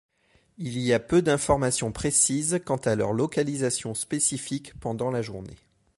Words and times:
Il 0.57 0.79
y 0.79 0.93
a 0.93 0.99
peu 0.99 1.21
d'informations 1.21 1.91
précises 1.91 2.59
quant 2.65 2.77
à 2.77 2.95
leur 2.95 3.13
localisation 3.13 3.93
spécifique 3.93 4.73
pendant 4.79 5.11
la 5.11 5.21
journée. 5.21 5.59